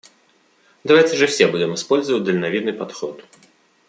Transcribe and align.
Давайте 0.83 1.15
же 1.15 1.27
все 1.27 1.45
будем 1.47 1.75
использовать 1.75 2.23
дальновидный 2.23 2.73
подход. 2.73 3.23